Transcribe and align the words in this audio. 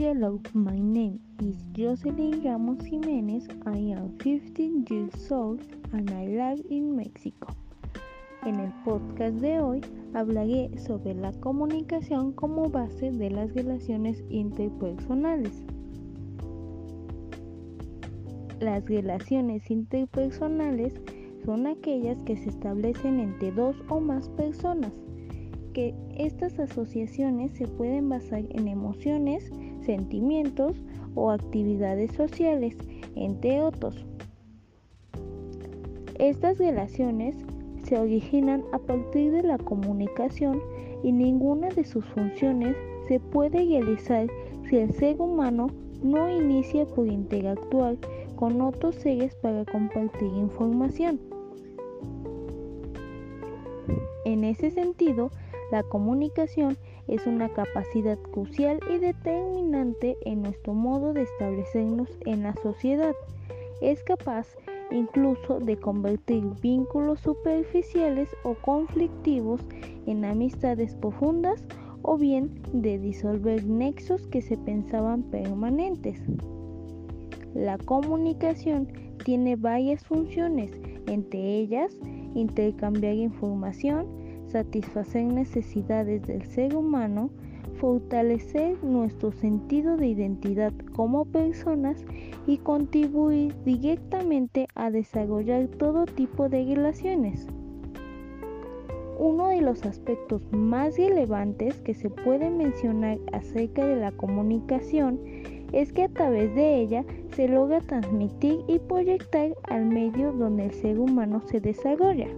Hello, 0.00 0.40
my 0.54 0.78
name 0.78 1.20
is 1.42 1.56
Jocelyn 1.76 2.42
Ramos 2.42 2.82
Jimenez. 2.86 3.46
I 3.66 3.92
am 3.92 4.16
15 4.20 4.86
years 4.88 5.30
old 5.30 5.60
and 5.92 6.10
I 6.10 6.24
live 6.24 6.64
in 6.70 6.96
Mexico. 6.96 7.54
En 8.46 8.60
el 8.60 8.72
podcast 8.82 9.34
de 9.42 9.60
hoy 9.60 9.82
hablaré 10.14 10.70
sobre 10.78 11.12
la 11.12 11.32
comunicación 11.32 12.32
como 12.32 12.70
base 12.70 13.12
de 13.12 13.30
las 13.30 13.52
relaciones 13.52 14.24
interpersonales. 14.30 15.52
Las 18.58 18.82
relaciones 18.86 19.70
interpersonales 19.70 20.94
son 21.44 21.66
aquellas 21.66 22.16
que 22.22 22.38
se 22.38 22.48
establecen 22.48 23.20
entre 23.20 23.52
dos 23.52 23.76
o 23.90 24.00
más 24.00 24.30
personas 24.30 24.92
que 25.72 25.94
estas 26.16 26.58
asociaciones 26.58 27.52
se 27.52 27.66
pueden 27.66 28.08
basar 28.08 28.44
en 28.50 28.68
emociones, 28.68 29.50
sentimientos 29.84 30.76
o 31.14 31.30
actividades 31.30 32.12
sociales, 32.12 32.76
entre 33.16 33.62
otros. 33.62 34.06
Estas 36.18 36.58
relaciones 36.58 37.36
se 37.84 37.98
originan 37.98 38.62
a 38.72 38.78
partir 38.78 39.32
de 39.32 39.42
la 39.42 39.58
comunicación 39.58 40.60
y 41.02 41.12
ninguna 41.12 41.68
de 41.70 41.84
sus 41.84 42.04
funciones 42.04 42.76
se 43.08 43.18
puede 43.20 43.64
realizar 43.64 44.28
si 44.68 44.76
el 44.76 44.92
ser 44.92 45.20
humano 45.20 45.68
no 46.02 46.30
inicia 46.30 46.86
por 46.86 47.08
interactuar 47.08 47.96
con 48.36 48.60
otros 48.60 48.94
seres 48.96 49.34
para 49.36 49.64
compartir 49.64 50.28
información. 50.34 51.18
En 54.24 54.44
ese 54.44 54.70
sentido, 54.70 55.30
la 55.72 55.82
comunicación 55.82 56.76
es 57.10 57.26
una 57.26 57.48
capacidad 57.48 58.18
crucial 58.30 58.78
y 58.88 58.98
determinante 58.98 60.16
en 60.24 60.42
nuestro 60.42 60.74
modo 60.74 61.12
de 61.12 61.22
establecernos 61.22 62.08
en 62.24 62.44
la 62.44 62.54
sociedad. 62.62 63.14
Es 63.82 64.02
capaz 64.04 64.46
incluso 64.92 65.58
de 65.58 65.76
convertir 65.76 66.44
vínculos 66.62 67.20
superficiales 67.20 68.28
o 68.44 68.54
conflictivos 68.54 69.60
en 70.06 70.24
amistades 70.24 70.94
profundas 70.94 71.64
o 72.02 72.16
bien 72.16 72.62
de 72.72 72.98
disolver 72.98 73.66
nexos 73.66 74.26
que 74.28 74.40
se 74.40 74.56
pensaban 74.56 75.24
permanentes. 75.24 76.22
La 77.54 77.76
comunicación 77.78 78.88
tiene 79.24 79.56
varias 79.56 80.04
funciones, 80.04 80.70
entre 81.06 81.58
ellas 81.58 81.98
intercambiar 82.34 83.14
información, 83.14 84.06
satisfacer 84.50 85.24
necesidades 85.24 86.22
del 86.26 86.44
ser 86.44 86.74
humano, 86.74 87.30
fortalecer 87.80 88.82
nuestro 88.82 89.32
sentido 89.32 89.96
de 89.96 90.08
identidad 90.08 90.72
como 90.94 91.24
personas 91.24 92.04
y 92.46 92.58
contribuir 92.58 93.54
directamente 93.64 94.66
a 94.74 94.90
desarrollar 94.90 95.68
todo 95.68 96.04
tipo 96.04 96.48
de 96.48 96.64
relaciones. 96.64 97.46
Uno 99.18 99.48
de 99.48 99.60
los 99.60 99.84
aspectos 99.84 100.42
más 100.50 100.96
relevantes 100.96 101.74
que 101.82 101.94
se 101.94 102.08
puede 102.08 102.50
mencionar 102.50 103.18
acerca 103.32 103.86
de 103.86 103.96
la 103.96 104.12
comunicación 104.12 105.20
es 105.72 105.92
que 105.92 106.04
a 106.04 106.08
través 106.08 106.54
de 106.54 106.80
ella 106.80 107.04
se 107.34 107.46
logra 107.46 107.80
transmitir 107.80 108.60
y 108.66 108.78
proyectar 108.78 109.54
al 109.64 109.84
medio 109.84 110.32
donde 110.32 110.64
el 110.64 110.72
ser 110.72 110.98
humano 110.98 111.42
se 111.46 111.60
desarrolla. 111.60 112.28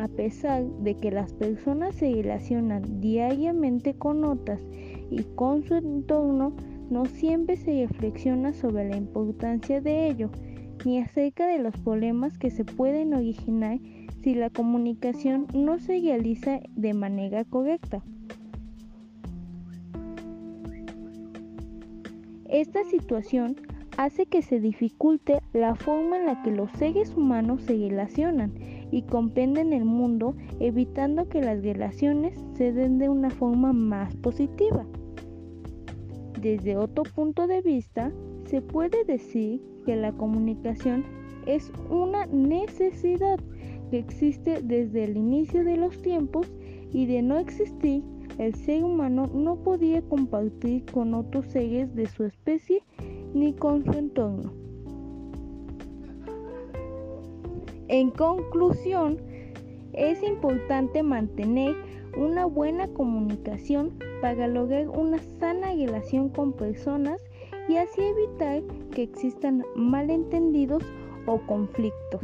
A 0.00 0.08
pesar 0.08 0.64
de 0.64 0.94
que 0.94 1.10
las 1.10 1.34
personas 1.34 1.94
se 1.94 2.10
relacionan 2.10 3.02
diariamente 3.02 3.92
con 3.92 4.24
otras 4.24 4.58
y 5.10 5.24
con 5.34 5.62
su 5.62 5.74
entorno, 5.74 6.54
no 6.88 7.04
siempre 7.04 7.58
se 7.58 7.86
reflexiona 7.86 8.54
sobre 8.54 8.88
la 8.88 8.96
importancia 8.96 9.82
de 9.82 10.08
ello, 10.08 10.30
ni 10.86 11.00
acerca 11.00 11.46
de 11.46 11.58
los 11.58 11.76
problemas 11.76 12.38
que 12.38 12.50
se 12.50 12.64
pueden 12.64 13.12
originar 13.12 13.78
si 14.22 14.34
la 14.34 14.48
comunicación 14.48 15.46
no 15.52 15.78
se 15.78 16.00
realiza 16.00 16.60
de 16.76 16.94
manera 16.94 17.44
correcta. 17.44 18.02
Esta 22.48 22.84
situación 22.84 23.56
hace 23.98 24.24
que 24.24 24.40
se 24.40 24.60
dificulte 24.60 25.42
la 25.52 25.74
forma 25.74 26.16
en 26.16 26.24
la 26.24 26.42
que 26.42 26.52
los 26.52 26.70
seres 26.72 27.14
humanos 27.14 27.60
se 27.64 27.74
relacionan 27.74 28.54
y 28.90 29.02
comprenden 29.02 29.72
el 29.72 29.84
mundo, 29.84 30.34
evitando 30.58 31.28
que 31.28 31.40
las 31.40 31.62
relaciones 31.62 32.38
se 32.54 32.72
den 32.72 32.98
de 32.98 33.08
una 33.08 33.30
forma 33.30 33.72
más 33.72 34.14
positiva. 34.16 34.86
Desde 36.40 36.76
otro 36.76 37.04
punto 37.04 37.46
de 37.46 37.60
vista, 37.60 38.12
se 38.46 38.62
puede 38.62 39.04
decir 39.04 39.60
que 39.84 39.96
la 39.96 40.12
comunicación 40.12 41.04
es 41.46 41.72
una 41.90 42.26
necesidad 42.26 43.38
que 43.90 43.98
existe 43.98 44.62
desde 44.62 45.04
el 45.04 45.16
inicio 45.16 45.64
de 45.64 45.76
los 45.76 46.00
tiempos 46.00 46.50
y 46.92 47.06
de 47.06 47.22
no 47.22 47.38
existir, 47.38 48.02
el 48.38 48.54
ser 48.54 48.84
humano 48.84 49.26
no 49.34 49.56
podía 49.56 50.00
compartir 50.02 50.84
con 50.86 51.12
otros 51.14 51.46
seres 51.46 51.94
de 51.94 52.06
su 52.06 52.24
especie 52.24 52.82
ni 53.34 53.52
con 53.52 53.84
su 53.84 53.92
entorno. 53.92 54.69
En 57.92 58.12
conclusión, 58.12 59.18
es 59.94 60.22
importante 60.22 61.02
mantener 61.02 61.74
una 62.16 62.46
buena 62.46 62.86
comunicación 62.86 63.98
para 64.22 64.46
lograr 64.46 64.88
una 64.88 65.18
sana 65.18 65.74
relación 65.74 66.28
con 66.28 66.52
personas 66.52 67.20
y 67.68 67.78
así 67.78 68.00
evitar 68.00 68.62
que 68.92 69.02
existan 69.02 69.64
malentendidos 69.74 70.84
o 71.26 71.40
conflictos. 71.48 72.20